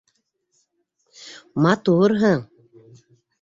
-Матурһың! 1.67 2.43